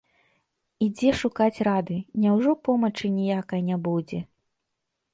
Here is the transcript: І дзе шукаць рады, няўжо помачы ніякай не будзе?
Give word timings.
І 0.85 0.87
дзе 0.95 1.11
шукаць 1.21 1.59
рады, 1.69 1.97
няўжо 2.25 2.57
помачы 2.65 3.15
ніякай 3.21 3.61
не 3.71 3.77
будзе? 3.89 4.19